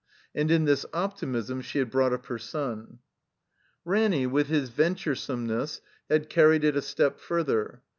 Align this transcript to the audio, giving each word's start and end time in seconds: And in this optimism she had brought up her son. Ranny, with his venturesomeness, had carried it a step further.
And 0.33 0.49
in 0.49 0.65
this 0.65 0.83
optimism 0.93 1.61
she 1.61 1.77
had 1.77 1.91
brought 1.91 2.11
up 2.11 2.25
her 2.25 2.39
son. 2.39 2.97
Ranny, 3.85 4.25
with 4.25 4.47
his 4.47 4.71
venturesomeness, 4.71 5.79
had 6.09 6.27
carried 6.27 6.63
it 6.63 6.75
a 6.75 6.81
step 6.81 7.19
further. 7.19 7.83